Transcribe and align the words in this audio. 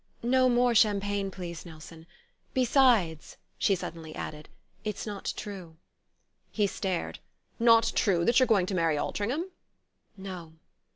"No 0.23 0.49
more 0.49 0.73
champagne, 0.73 1.29
please, 1.29 1.63
Nelson. 1.63 2.07
Besides," 2.55 3.37
she 3.59 3.75
suddenly 3.75 4.15
added, 4.15 4.49
"it's 4.83 5.05
not 5.05 5.31
true." 5.37 5.75
He 6.51 6.65
stared. 6.65 7.19
"Not 7.59 7.91
true 7.95 8.25
that 8.25 8.39
you're 8.39 8.47
going 8.47 8.65
to 8.65 8.73
marry 8.73 8.97
Altringham?" 8.97 9.51
"No." 10.17 10.53